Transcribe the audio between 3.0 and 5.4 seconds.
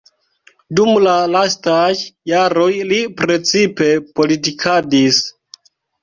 precipe politikadis.